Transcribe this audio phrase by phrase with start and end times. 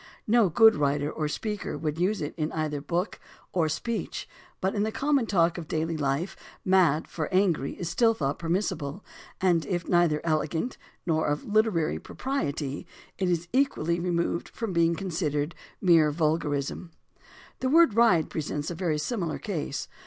[0.25, 3.19] No good writer or speaker would use it either in book
[3.53, 4.27] or speech,
[4.59, 6.35] but in the common talk of daily life
[6.65, 9.05] "mad" for angry is still thought permissible,
[9.41, 12.87] and if neither elegant nor of literary propriety,
[13.19, 16.89] it is equally removed from being considered a mere vulgarism.
[17.59, 19.87] The word "ride" presents a very similar case.